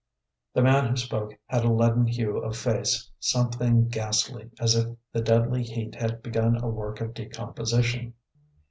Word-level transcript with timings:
The 0.55 0.63
man 0.63 0.87
who 0.87 0.97
spoke 0.97 1.37
had 1.45 1.63
a 1.63 1.71
leaden 1.71 2.07
hue 2.07 2.37
of 2.39 2.57
face, 2.57 3.11
something 3.19 3.87
ghastly, 3.87 4.49
as 4.59 4.73
if 4.73 4.95
the 5.13 5.21
deadly 5.21 5.61
heat 5.61 5.93
had 5.93 6.23
begun 6.23 6.57
a 6.59 6.67
work 6.69 7.01
of 7.01 7.13
decomposition. 7.13 8.15